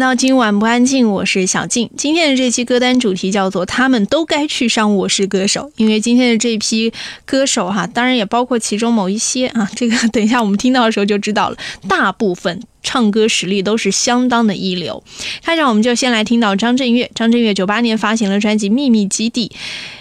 [0.00, 1.90] 到今晚不安静，我是小静。
[1.94, 6.90] 今天的这期歌单主题叫做“他们都该去上我是歌手”，因为今天的这批
[7.26, 12.62] 歌手哈，当然也包括其中某一些啊，这个 等一下我们听到的时候就知道了，大部分。
[12.82, 15.02] 唱歌实力都是相当的一流。
[15.42, 17.10] 开场我们就先来听到张震岳。
[17.14, 19.50] 张震岳九八年发行了专辑《秘密基地》，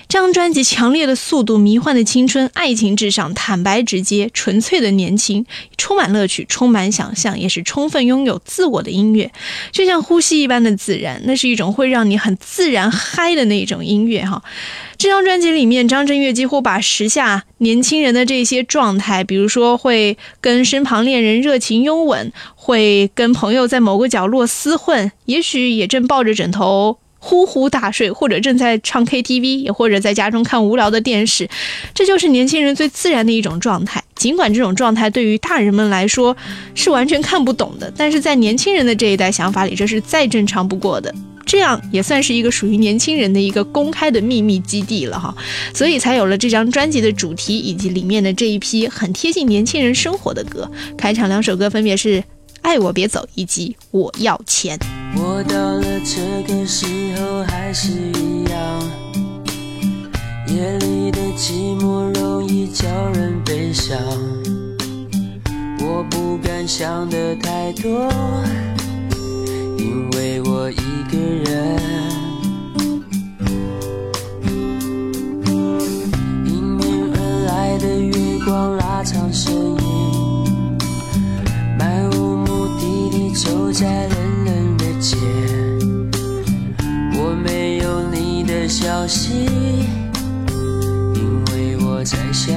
[0.07, 5.45] 这张专辑强烈的速度、迷幻的青春、爱情至上、坦白直接、纯粹的年轻，
[5.77, 9.31] 充满乐趣、充满想象，也是充分拥有自我的音乐，
[9.71, 11.21] 就像呼吸一般的自然。
[11.25, 14.41] 那是一种会让你很自然嗨的那种音乐哈。
[14.99, 31.48] 这张专辑里面，张震岳几乎把时下年轻人的这些状态，比如说会跟身旁恋人热情拥吻，会跟朋友在某个角落厮混，也许也正抱着枕头呼呼大睡，或者正在唱 KTV，也或者在家中看无聊的电视，
[31.93, 34.04] 这就是年轻人最自然的一种状态。
[34.16, 36.35] 尽管这种状态对于大人们来说
[36.76, 41.16] 是完全看不懂的，但是在年轻人的这一代想法里，这是再正常不过的。
[41.49, 45.35] 这样也算是一个属于年轻人的一个公开的秘密基地了哈，
[45.73, 50.70] 所以才有了这张专辑的主题以及里面的这一批很贴近年轻人生活的歌。
[50.95, 52.21] 开场两首歌分别是
[52.61, 54.77] 《爱我别走》以及《我要钱》。
[55.15, 56.85] 我到了这个时
[57.17, 58.91] 候还是一样，
[60.49, 63.97] 夜里的寂寞容易叫人悲伤，
[65.79, 68.07] 我不敢想的太多。
[69.80, 70.75] 因为我一
[71.09, 71.80] 个人，
[76.46, 76.84] 迎面
[77.16, 78.13] 而来的月
[78.44, 80.78] 光拉长身影，
[81.78, 85.16] 漫无目的地走在冷冷的街，
[87.13, 89.45] 我没有你的消息，
[91.16, 92.53] 因为我在想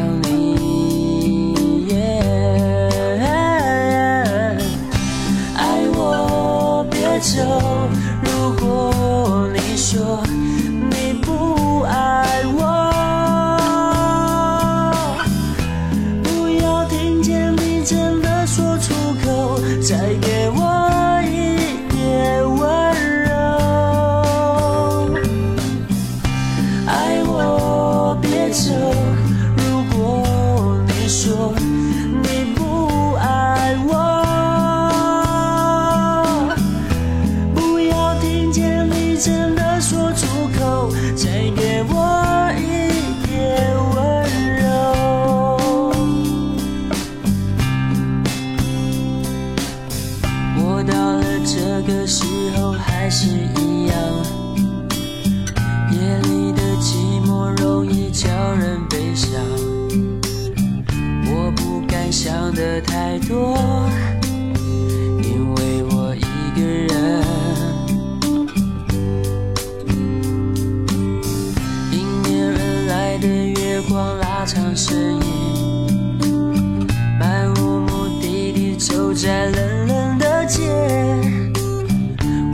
[74.03, 76.89] 我拉长身影
[77.21, 80.61] 漫无目的地走在冷冷的街。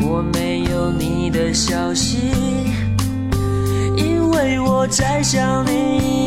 [0.03, 2.19] 我没有你的消息
[3.97, 6.18] 因为我在想你。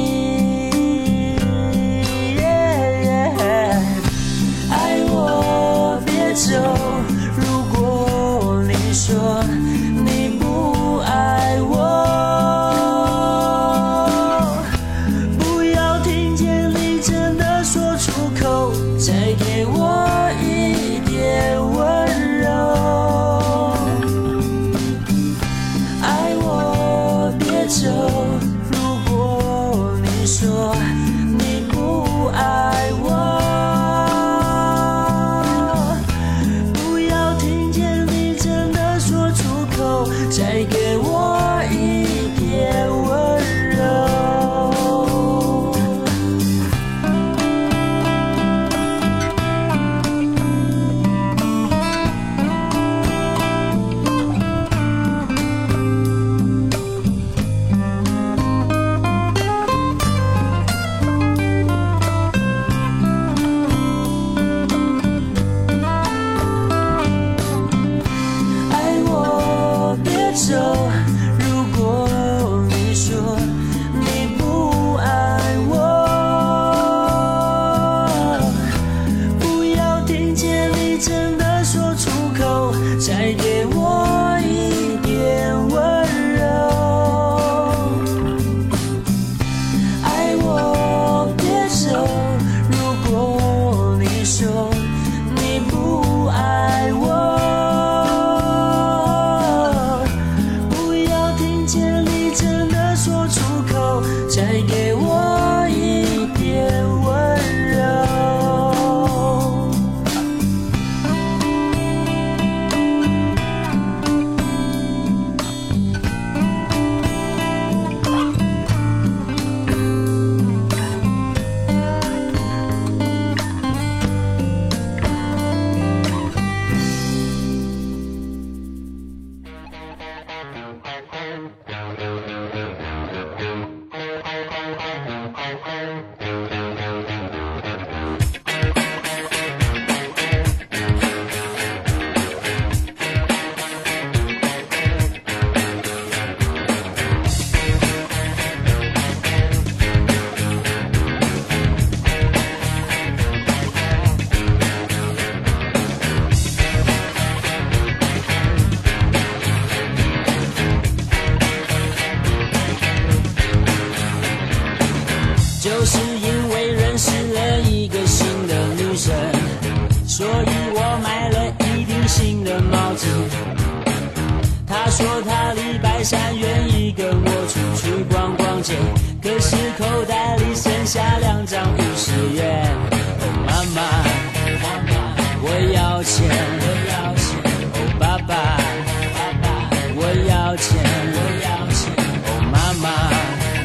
[190.55, 190.83] 钱
[191.13, 191.93] 我要钱。
[192.25, 192.85] 哦妈妈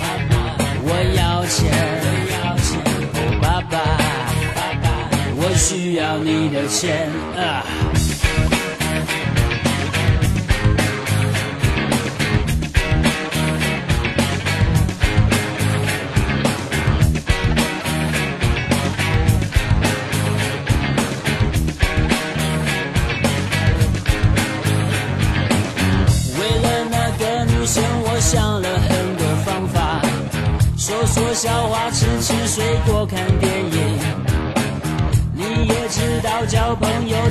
[0.01, 0.35] 妈妈
[0.83, 1.57] 我要钱
[2.03, 2.69] 我要钱。
[3.15, 3.75] 哦爸爸
[4.55, 4.85] 爸爸
[5.37, 7.09] 我需要你的钱。
[7.37, 8.06] 啊。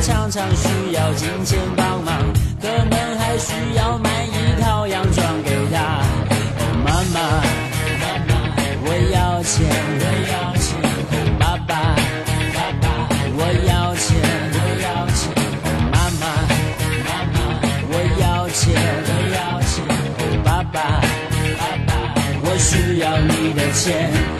[0.02, 2.22] 常常需要金钱帮忙
[2.62, 6.02] 可能还需要买一套洋装给她
[6.60, 7.20] 哦妈妈
[8.02, 8.32] 妈妈
[8.84, 9.66] 我要钱
[10.00, 10.68] 我要钱
[11.40, 11.96] 爸爸
[12.54, 12.84] 爸爸
[13.38, 14.06] 我要钱
[14.54, 15.22] 我要钱
[15.92, 16.24] 妈妈
[17.06, 17.36] 妈妈
[17.90, 18.64] 我要钱
[19.08, 19.74] 我要钱
[20.44, 21.00] 爸爸
[21.58, 21.90] 爸爸
[22.44, 24.35] 我需要你的钱。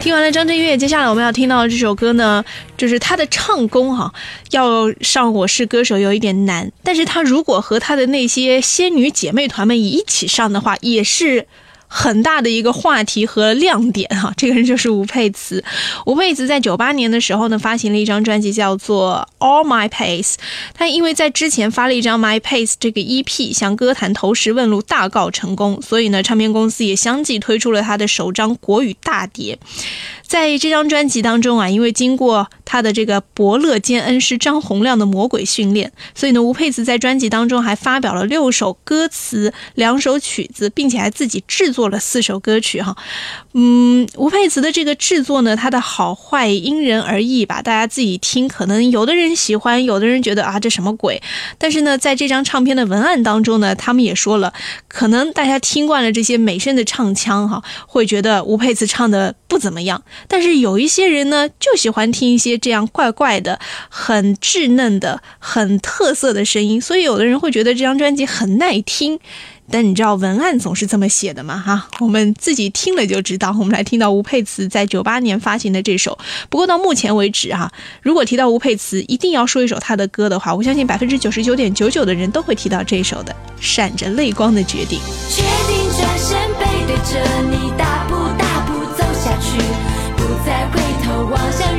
[0.00, 2.42] 听完了张震岳，接下来我们要听到的这首歌呢，
[2.74, 4.10] 就是他的唱功哈，
[4.50, 11.46] 要上《我是歌手》有一点难，但是他如果和他的那些仙女姐妹团们一起上的话，也是。
[11.92, 15.62] 很大的一个话题和亮点哈，这个人就是吴佩慈。
[16.06, 20.34] 吴佩慈在九八年的时候呢，发行了一张专辑叫做《All My Pace》。
[20.72, 29.58] 他因为在之前发了一张《My Pace》这个 EP，向歌坛投石问路，大告成功，所以呢，唱片公司也相继推出了他的首张国语大碟。
[30.22, 42.80] 在这张专辑当中啊，因为经过他的这个伯乐兼恩师张洪亮的魔鬼训练，所以呢，吴佩慈在专辑当中还发表了六首歌词、两首曲子，并且还自己制作了四首歌曲。
[42.80, 42.96] 哈，
[43.54, 51.20] 嗯，吴佩慈的这个制作呢，它的好坏因人而异吧，大家自己听，可能有的人喜欢，有的人觉得啊，这什么鬼？
[51.58, 54.52] 但是呢，在这张唱片的文案当中呢，他们也说了，
[54.86, 60.02] 可能大家听惯了这些美声的唱腔，哈，会觉得吴佩慈唱的不怎么样。
[60.26, 63.58] 但是有一些人呢，就喜欢听一些这样怪怪的、
[63.90, 69.18] 很稚嫩的、很特色的声音，所以有的人会觉得这张专辑很耐听。
[69.72, 71.56] 但你知道文案总是这么写的吗？
[71.64, 73.54] 哈，我们自己听了就知道。
[73.56, 76.18] 我们来听到吴佩慈在九八年发行的这首。
[76.48, 77.70] 不过到目前为止，哈，
[78.02, 84.98] 如果提到吴佩慈，一定要说一首她的歌的话，我相信百分之九十九点九九的人都会提到这首的《闪着泪光的决定》。
[85.32, 87.89] 决定转身背对着你，大
[89.40, 89.58] 去，
[90.16, 90.30] 不。
[90.44, 91.78] 再回头望向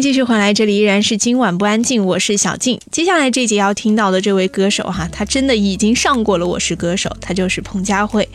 [0.00, 2.80] 继续回来，这里依然是今晚不安静，我是小静。
[2.90, 8.28] 接下来这节要听到的这位歌手哈，他真的已经上过了《我是歌手》，他就是彭佳慧。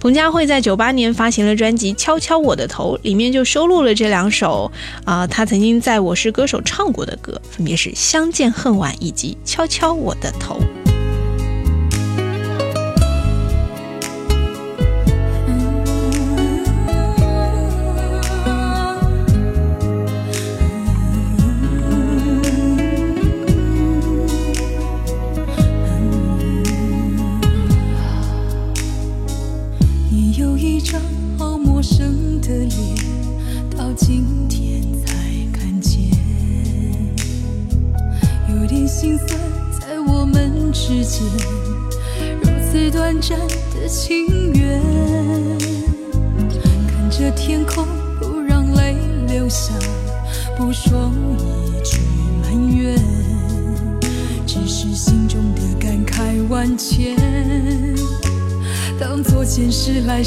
[0.00, 4.70] 彭佳慧在九八年发行了专辑《敲敲我的头》，里面就收录了这两首
[5.04, 10.56] 啊，他曾经在我是歌手唱过的歌，分别是《相见恨晚》以及《敲敲我的头》。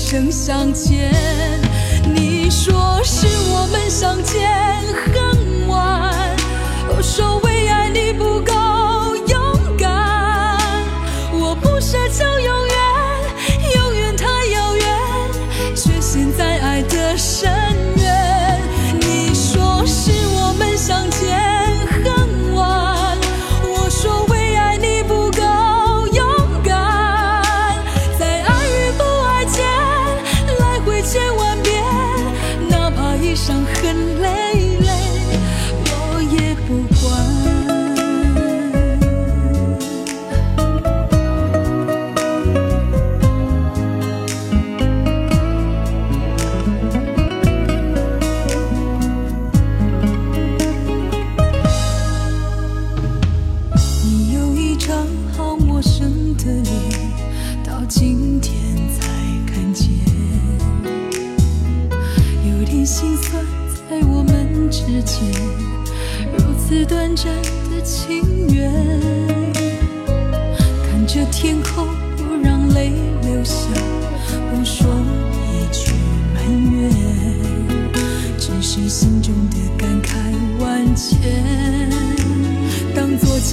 [0.06, 1.15] 声向前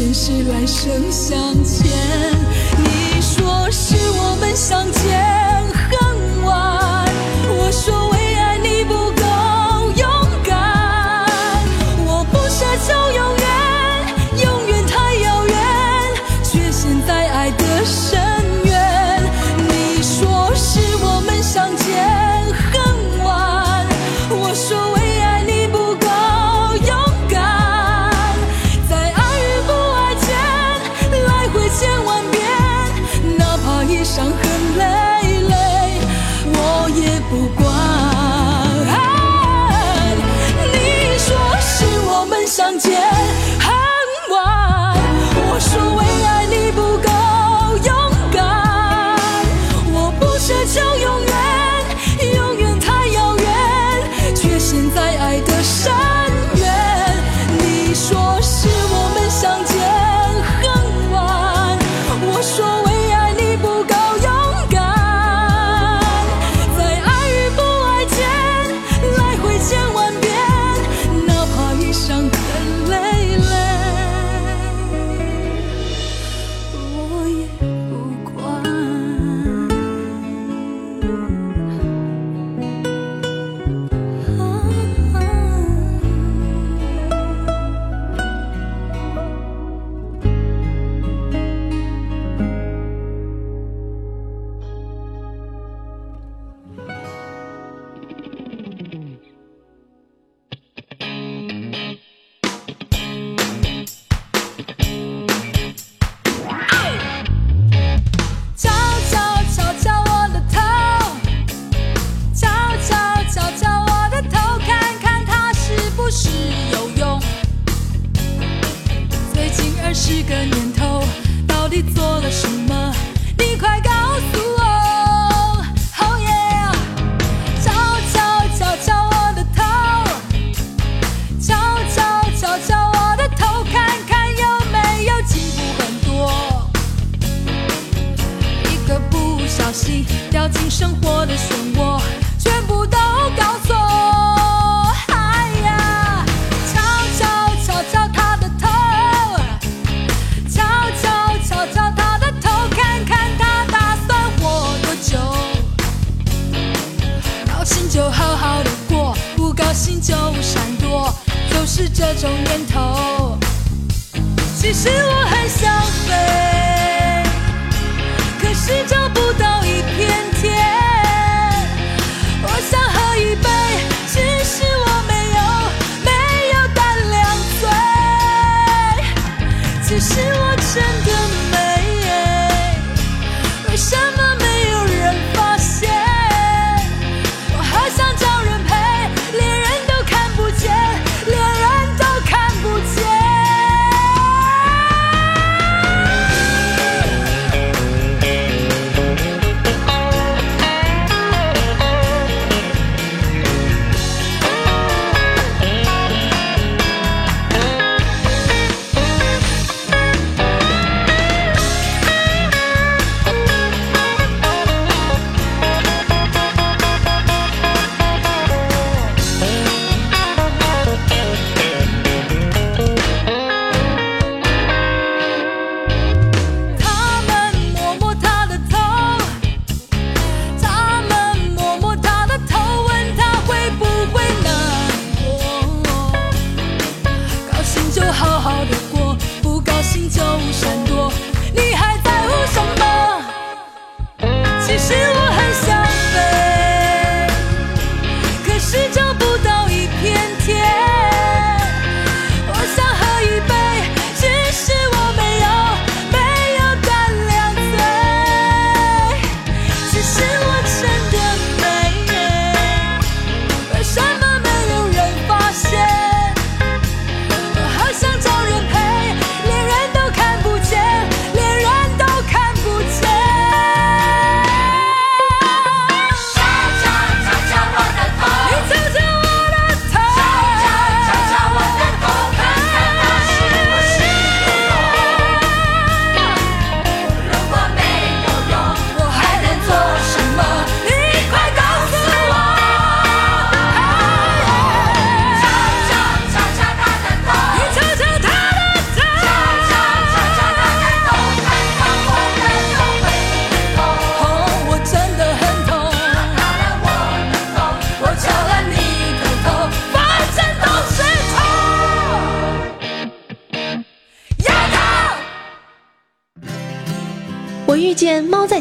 [0.03, 1.87] 前世来生相欠，
[2.77, 5.02] 你说是我们相见。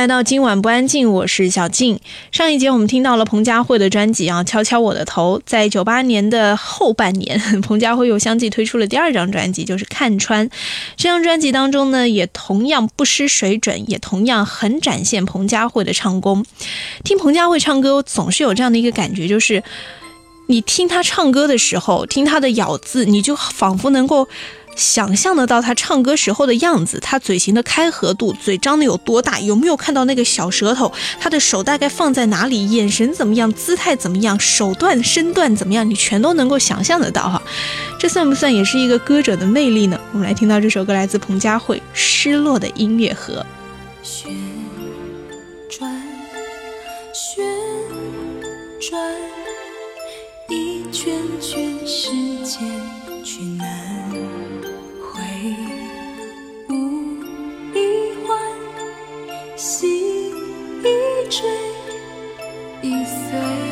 [0.00, 2.00] 来到今晚不安静，我是小静。
[2.32, 5.38] 上一节我们听到了彭佳慧的专辑啊，《敲敲我的头》。
[5.44, 10.48] 在九八年的后半年， 彭佳慧又相继推出了第二张专辑，就是《看穿》。
[10.96, 16.46] 这张专辑当中呢，也同样不失水准，也同样很展现彭佳慧的唱功。
[17.04, 19.62] 听彭佳慧唱歌，总是有这样的一个感觉，就是
[20.46, 24.26] 你听她唱歌的时候，听她的咬字，你就仿佛能够。
[24.76, 37.42] 想象得到他唱歌时候的样子，他嘴型的开合度，嘴张的有多大，有没有看到那个小舌头，他的手大概放在哪里，眼神怎么样，姿态怎么样，手段身段怎么样，你全都能够想象得到哈。
[37.98, 40.00] 这算不算也是一个歌者的魅力呢？
[40.12, 43.34] 我们来听到这首歌，来自彭佳慧《失落的音乐盒》。
[44.02, 44.34] 旋
[45.68, 46.02] 转，
[47.12, 47.44] 旋
[48.80, 49.14] 转，
[50.48, 52.10] 一圈圈时
[52.44, 52.60] 间
[53.22, 53.64] 去哪
[59.60, 59.86] 戏
[60.82, 61.46] 一追
[62.80, 63.69] 一碎。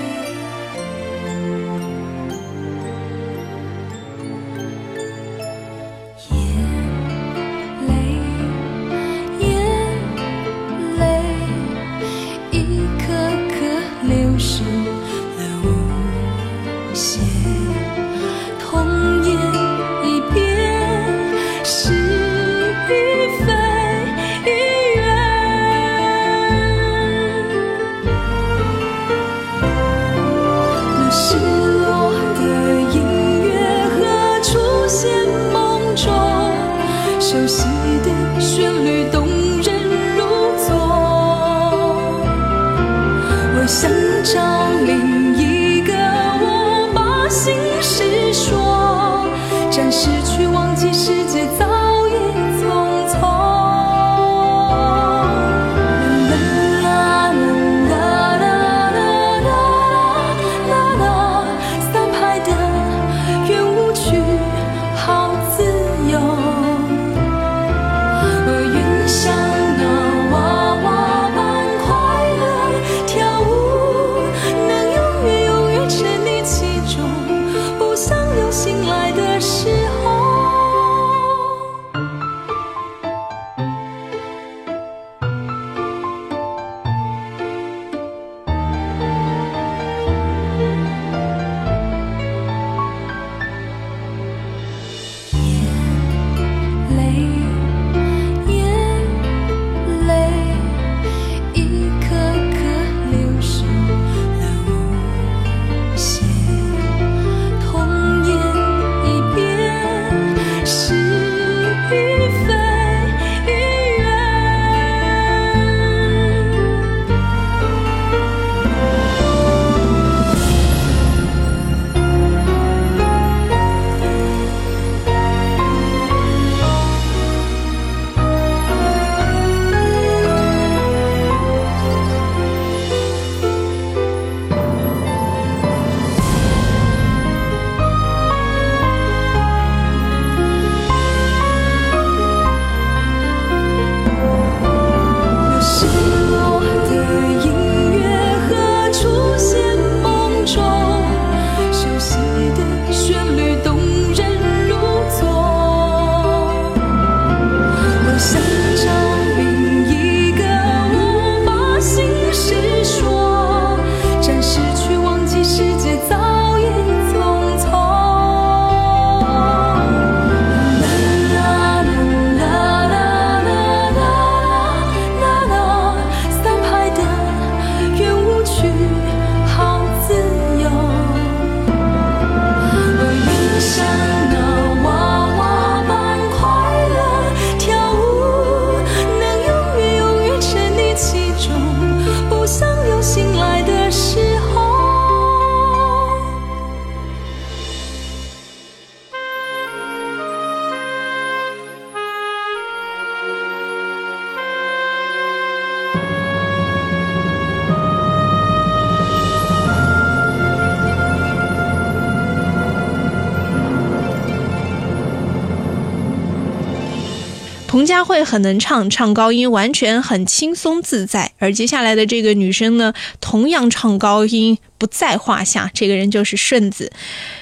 [217.69, 221.31] 彭佳慧很能唱，唱高音完全很轻松自在。
[221.39, 225.71] 而接下来的这个女生呢，同样唱高音不在话下。
[225.75, 226.91] 这个人就是顺子。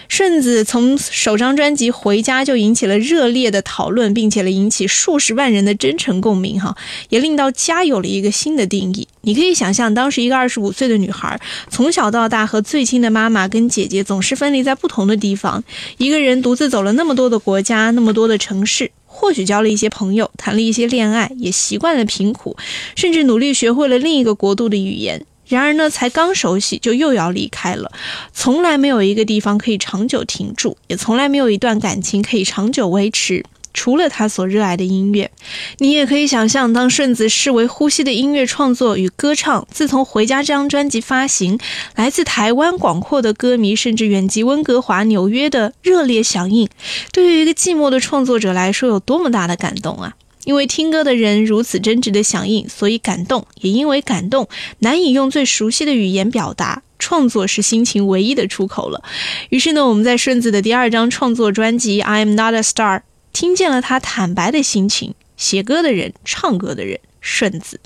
[0.08, 6.76] 顺子从首张专辑《回家》就引起了热烈的讨论，并且了引起数十万人的真诚共鸣，哈，
[7.08, 9.06] 也令到家有了一个新的定义。
[9.20, 15.62] 你可以想象，当时一个二十五岁的女孩，从小到大和最亲的妈妈跟姐姐总是分离在不同的地方，
[15.98, 18.90] 一个人独自走了那么多的国家，那么多的城市。
[19.18, 22.54] 或许交了一些朋友，谈了一些恋爱，也习惯了贫苦，
[22.94, 25.24] 甚至努力学会了另一个国度的语言。
[25.48, 27.90] 然而呢，才刚熟悉，就又要离开了。
[28.34, 33.42] 从来没有一个地方可以长久停住，也从来没有一段感情可以长久维持。
[33.76, 35.30] 除了他所热爱的音乐，
[35.78, 41.58] 你也可以想象，当顺子视为呼吸的音乐创作与歌唱，自从《回家》这张专辑发行，
[41.94, 46.66] 来自台湾广阔的歌迷，甚至远及温哥华、纽约的热烈响应，
[47.12, 50.14] 对于一个寂寞的创作者来说，有多么大的感动啊！
[50.44, 59.02] 因为听歌的人如此真挚的响应，所以感动；也因为感动，难以用最熟悉的语言表达，创作是心情唯一的出口了。
[59.50, 62.98] 于是呢，我们在顺子的第二张创作专辑《I Am Not a Star》。
[63.38, 67.78] 听见了他坦白的心情，写歌的人，唱歌的人，顺子，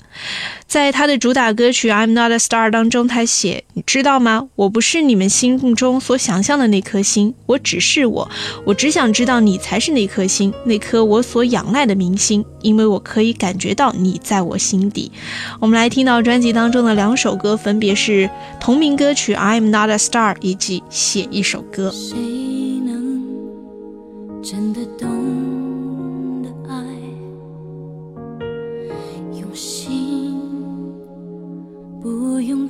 [0.65, 4.47] 在他的主打歌曲《I'm Not a Star》当中，他写：“你知道吗？
[4.55, 8.31] 我不是你们心目中所想象的那颗星，我只是我，
[8.63, 15.11] 我只想知道你才是那颗星，那颗我所仰赖的明星，因为我可以感觉到你在我心底。”
[15.59, 21.89] 我们来听到专辑当中的两首歌，分别是同名歌曲《I'm Not a Star》以及《写一首歌》。
[21.91, 22.15] 谁
[22.85, 23.21] 能
[24.41, 25.20] 真的懂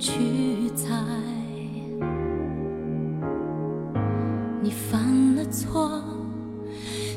[0.01, 0.87] 去猜。
[4.63, 6.01] 你犯了错，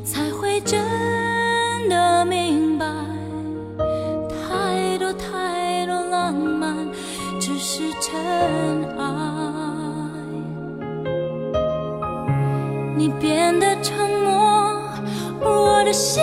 [0.04, 0.78] 才会真
[1.88, 2.84] 的明白，
[4.28, 6.76] 太多太多浪漫
[7.40, 8.14] 只是尘
[8.98, 9.04] 埃。
[12.96, 14.30] 你变得沉默，
[15.40, 16.22] 而我的心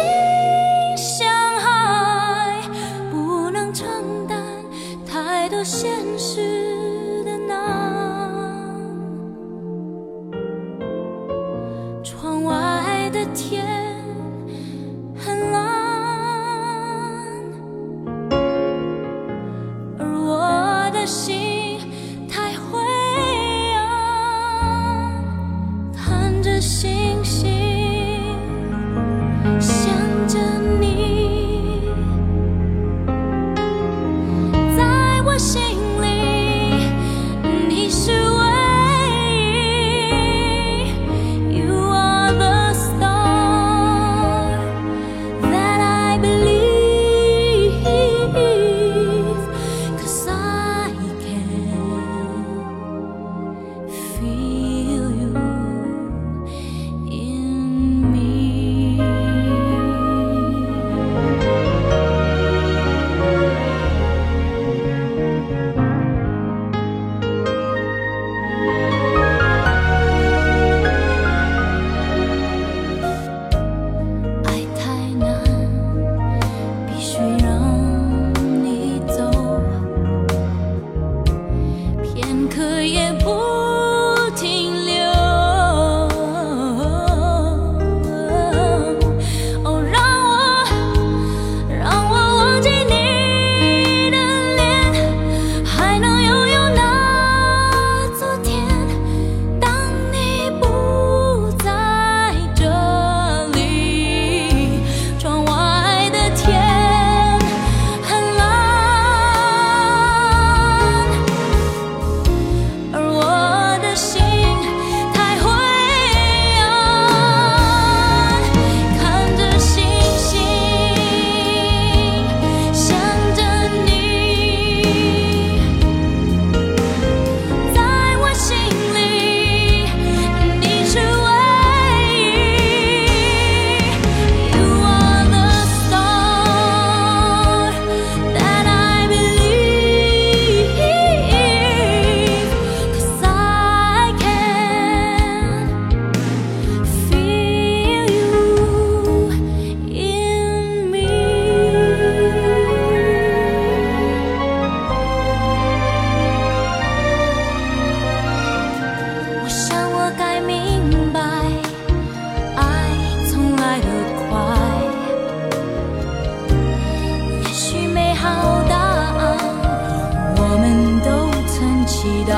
[172.01, 172.33] 期待。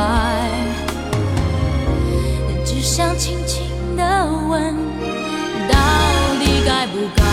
[2.66, 4.76] 只想轻轻的问
[5.70, 5.76] 到
[6.38, 7.33] 底该不该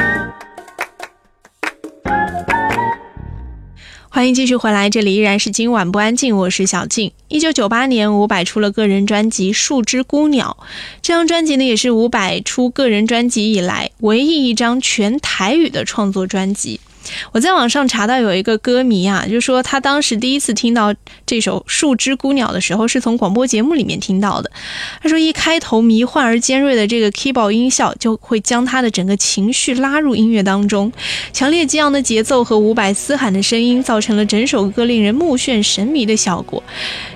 [4.21, 7.11] 欢迎继续回来，这里依然是今晚不安静，我是小静。
[7.27, 10.57] 一九九八年，伍佰出了个人专辑《树枝孤鸟》，
[11.01, 16.79] 这张专辑呢，也是伍佰出个人专辑以来唯一一张全台语的创作专辑。
[17.31, 20.93] 我在网上查到有一个歌迷啊，就说他当时第一次听到
[21.25, 24.51] 这首《树枝孤鸟》的时候，是从广播节目里面听到的。
[25.01, 30.91] 他说，一开头迷幻而尖锐的这个 keyboard 音效，就会将他的整个情绪拉入音乐当中。
[31.33, 36.61] 强烈激昂的节奏和伍佰嘶喊的声音，造成了整首歌令人目眩神迷的效果。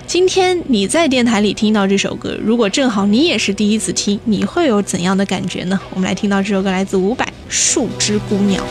[0.07, 5.79] 今天你在电台里听到这首歌，如果正好你也是第一次听，你会有怎样的感觉呢？
[5.91, 8.63] 我们来听到这首歌，来自伍佰《树枝孤鸟》。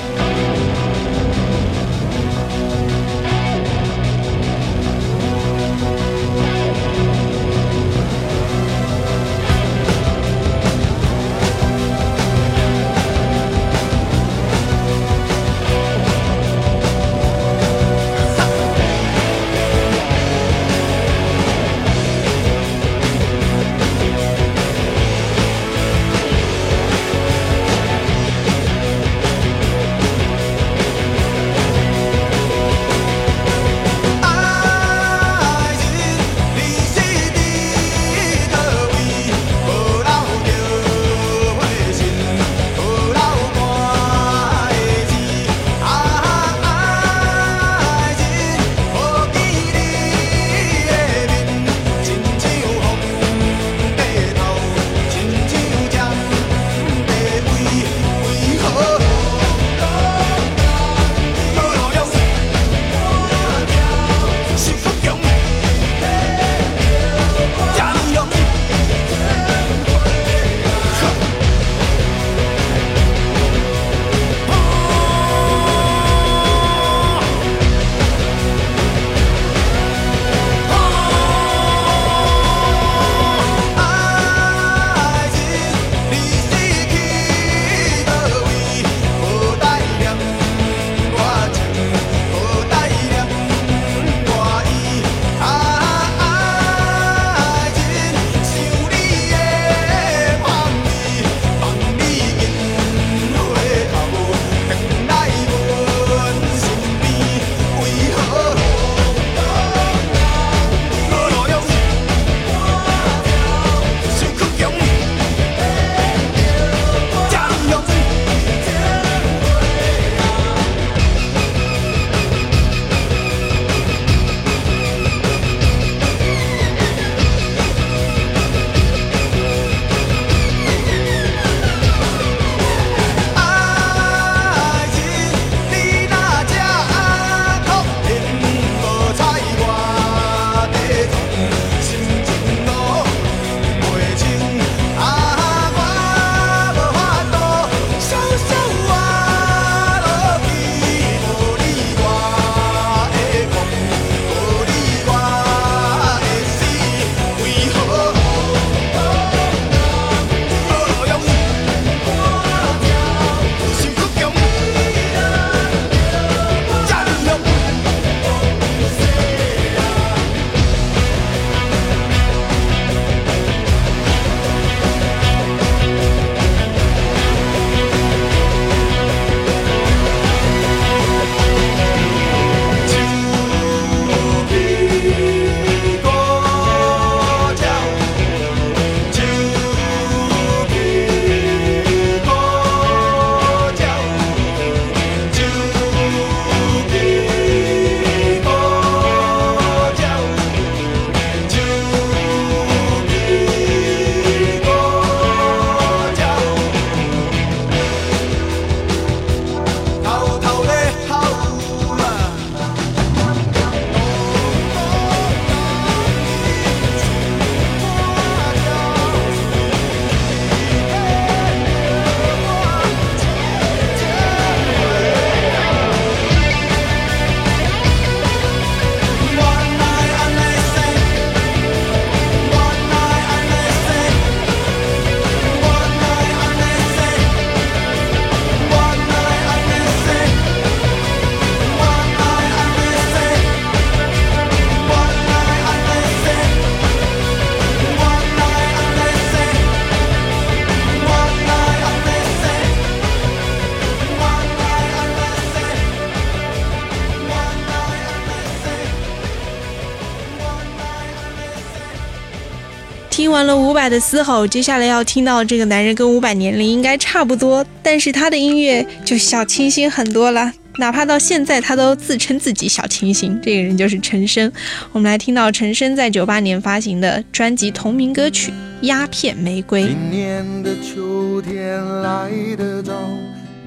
[263.88, 270.52] 的嘶吼，接下来要听到这个男人跟伍佰年龄应该差不多，但是他的音乐就小清新很多了。
[270.78, 273.40] 哪怕到现在，他都自称自己小清新。
[273.40, 274.50] 这个人就是陈升。
[274.90, 279.84] 我们来听到陈升在九八年发行的专辑同名歌曲《鸦片玫瑰》。
[279.86, 282.92] 今年的秋天来得早，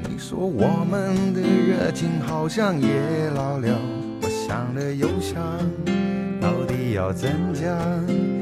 [0.03, 2.88] 你说我们的热情好像也
[3.34, 3.70] 老了。
[4.22, 5.41] 我想了又想，
[6.41, 8.36] 到底要怎讲？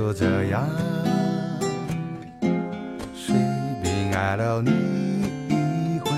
[0.00, 0.66] 就这样，
[3.14, 3.36] 随
[3.82, 4.70] 便爱了你
[5.50, 6.10] 一回。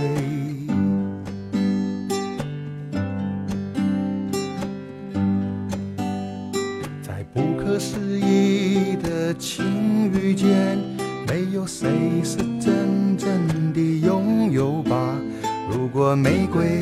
[7.02, 10.78] 在不可思议的情遇间，
[11.26, 14.94] 没有谁是真正的拥有吧。
[15.68, 16.80] 如果玫瑰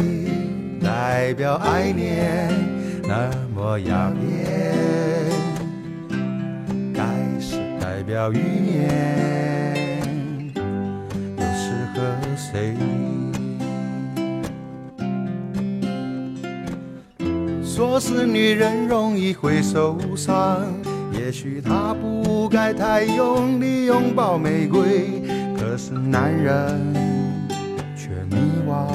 [0.82, 2.52] 代表爱恋，
[3.08, 5.39] 那么鸦片
[8.10, 8.90] 表欲念，
[11.36, 12.02] 又适合
[12.36, 12.74] 谁？
[17.64, 20.66] 说是女人容易会受伤，
[21.12, 25.22] 也许她不该太用力拥抱玫瑰，
[25.56, 26.92] 可是男人
[27.96, 28.36] 却迷
[28.68, 28.88] 惘，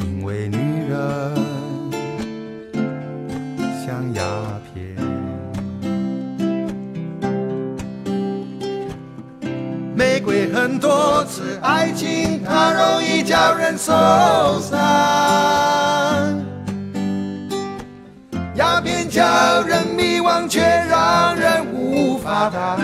[0.00, 0.56] 因为女
[0.88, 1.36] 人
[3.84, 4.22] 像鸦
[4.64, 4.67] 片。
[11.28, 13.92] 次，爱情它容易叫人受
[14.60, 14.78] 伤。
[18.54, 19.22] 鸦片叫
[19.62, 22.76] 人迷惘，却让人无法答。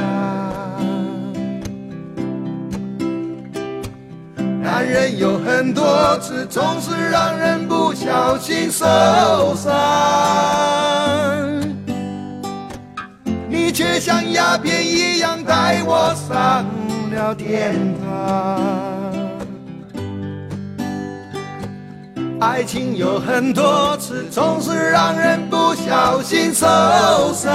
[4.63, 9.73] 男人有很多次，总是让人不小心受伤。
[13.49, 16.65] 你却像鸦片一样带我上
[17.15, 18.61] 了天堂。
[22.41, 26.67] 爱情有很多次，总是让人不小心受
[27.33, 27.51] 伤。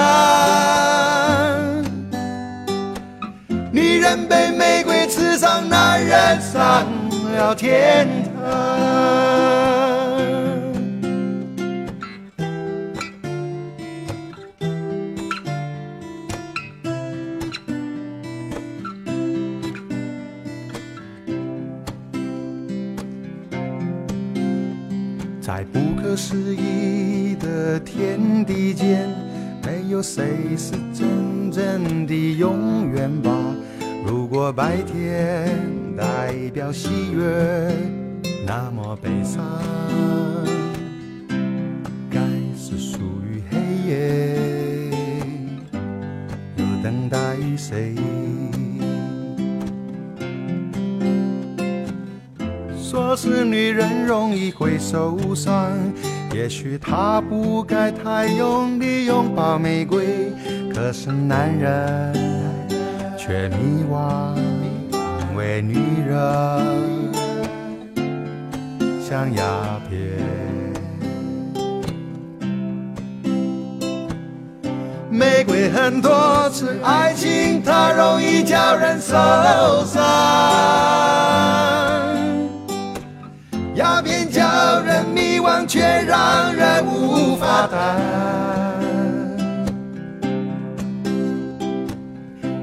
[3.72, 6.86] 女人被玫瑰刺伤，男人上
[7.36, 9.39] 了天堂。
[28.40, 29.10] 天地间，
[29.66, 33.32] 没有谁是真正的永远吧。
[34.06, 35.50] 如果白天
[35.98, 37.22] 代表喜悦，
[38.48, 39.44] 那么悲伤
[42.10, 42.20] 该
[42.56, 43.58] 是属于黑
[43.90, 44.90] 夜，
[46.56, 47.94] 又等待谁？
[52.78, 55.74] 说是女人容易会受伤，
[56.34, 60.32] 也许她不该太用力拥抱玫瑰，
[60.74, 62.14] 可是男人
[63.18, 64.36] 却迷惘，
[65.36, 65.76] 为女
[66.08, 66.16] 人
[69.08, 69.44] 像鸦
[69.90, 70.00] 片。
[75.10, 79.16] 玫瑰很多次，爱情它容易叫人受
[79.86, 80.02] 伤。
[83.76, 87.78] 鸦片叫人迷惘，却让人无法答。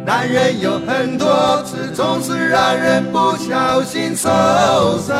[0.04, 4.28] 男人有很多次，总是让人不小心受
[5.00, 5.16] 伤。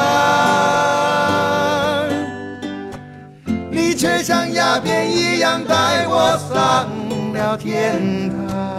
[3.70, 6.86] 你却像鸦片一样带我上
[7.34, 8.75] 了天堂。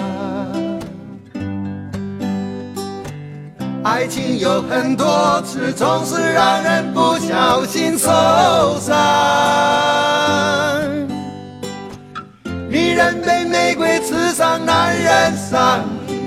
[3.98, 8.08] 爱情有很多次，总是让人不小心受
[8.80, 8.96] 伤。
[12.70, 15.84] 女人被玫瑰刺伤，男人上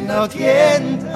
[0.08, 1.12] 了天堂。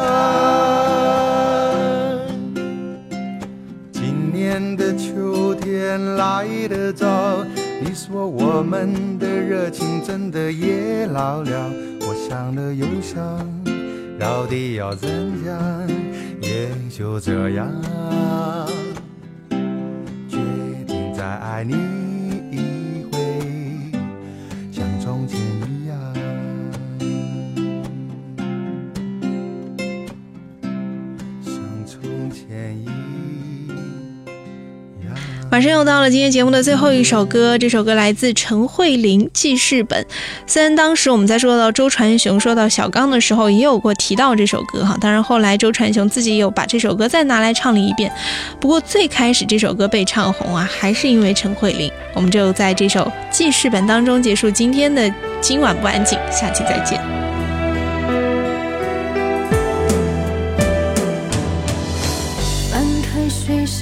[3.91, 7.45] 今年的秋天来得早，
[7.83, 11.71] 你说我们的热情真的也老了。
[12.03, 13.45] 我想了又想，
[14.21, 15.09] 到底要怎
[15.45, 16.04] 样？
[16.45, 17.73] 也就这样，
[20.29, 20.37] 决
[20.87, 21.94] 定再爱你。
[35.55, 40.03] 马上又到了今天节目的最后一首歌，这首歌来自陈慧琳《记事本》。
[40.49, 48.11] 虽然当时我们在说到周传雄、说到小刚的时候，也有过提到这首歌哈，当然后来周传雄自己有把这首歌再拿来唱了一遍。
[48.59, 51.89] 不过最开始这首歌被唱红啊，还是因为陈慧琳。
[52.15, 55.09] 我们就在这首《记事本》当中结束今天的
[55.41, 57.24] 今晚不安静，下期再见。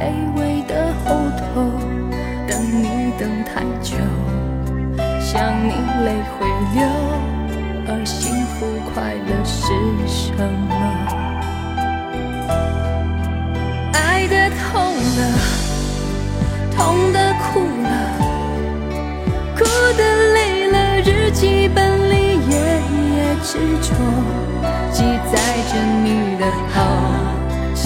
[0.00, 1.60] 卑微的后头，
[2.48, 3.98] 等你等太久，
[5.20, 5.74] 想你
[6.06, 6.80] 泪会流，
[7.86, 9.60] 而幸福快乐是
[10.08, 10.32] 什
[10.70, 10.72] 么？
[13.92, 14.72] 爱的痛
[15.18, 15.20] 了，
[16.74, 17.92] 痛的哭了，
[19.54, 19.60] 哭
[19.98, 23.92] 的累了，日记本里夜夜执着，
[24.90, 25.36] 记载
[25.70, 27.29] 着你的好。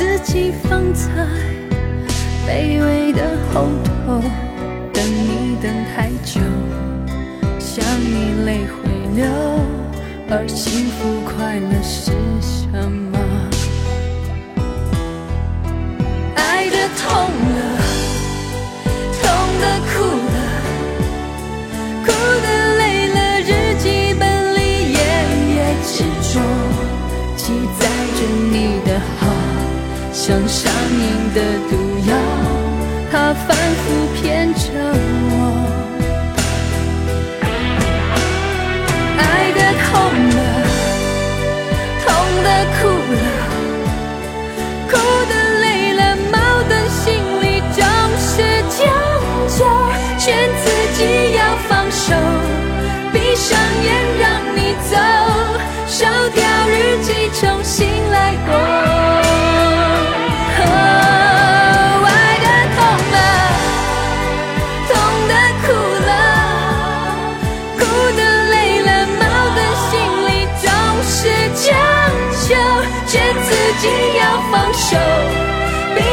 [0.00, 1.10] 自己放在
[2.48, 4.18] 卑微的后头，
[4.94, 6.40] 等你等太久，
[7.58, 9.26] 想你泪会流，
[10.30, 13.09] 而幸福快乐是什么？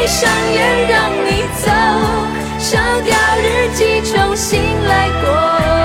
[0.08, 1.70] 上眼让你走，
[2.58, 5.77] 烧掉日记，重新来过。